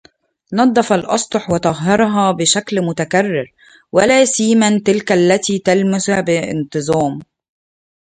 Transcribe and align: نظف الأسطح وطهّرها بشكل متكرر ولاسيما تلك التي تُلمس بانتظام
نظف 0.53 0.93
الأسطح 0.93 1.49
وطهّرها 1.49 2.31
بشكل 2.31 2.81
متكرر 2.81 3.53
ولاسيما 3.91 4.81
تلك 4.85 5.11
التي 5.11 5.59
تُلمس 5.59 6.09
بانتظام 6.09 7.19